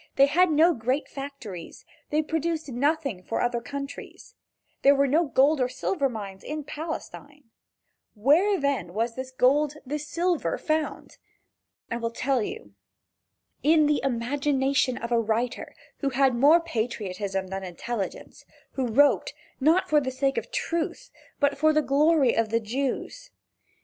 [0.15, 4.33] They had no great factories, they produced nothing for other countries.
[4.81, 7.51] There were no gold or silver mines in Palestine.
[8.15, 11.17] Where then was this gold, this silver found?
[11.91, 12.73] I will tell you:
[13.61, 18.43] In the imagination of a writer who had more patriotism than intelligence,
[18.75, 22.59] and who wrote, not for the sake of truth, but for the glory of the
[22.59, 23.29] Jews.